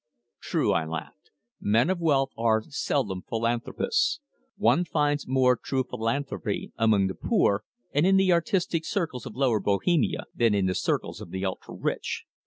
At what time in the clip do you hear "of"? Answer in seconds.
1.91-1.99, 9.27-9.35, 11.21-11.29